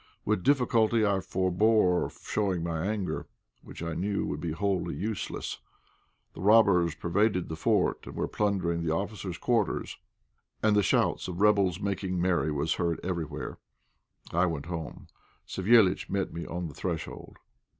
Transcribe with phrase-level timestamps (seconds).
[0.25, 3.27] With difficulty I forbore showing my anger,
[3.61, 5.59] which I knew would be wholly useless.
[6.33, 9.99] The robbers pervaded the fort, and were plundering the officers' quarters,
[10.63, 13.59] and the shouts of the rebels making merry were heard everywhere.
[14.31, 15.05] I went home.
[15.47, 17.37] Savéliitch met me on the threshold.